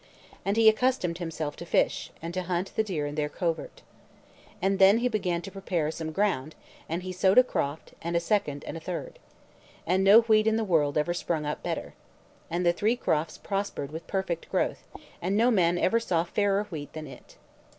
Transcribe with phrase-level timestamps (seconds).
[0.43, 3.83] And he accustomed himself to fish, and to hunt the deer in their covert.
[4.59, 6.55] And then he began to prepare some ground,
[6.89, 9.19] and he sowed a croft, and a second, and a third.
[9.85, 11.93] And no wheat in the world ever sprung up better.
[12.49, 14.87] And the three crofts prospered with perfect growth,
[15.21, 17.35] and no man ever saw fairer wheat than it.